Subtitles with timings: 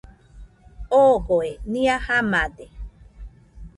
[1.01, 2.65] Ogoe nɨa jamade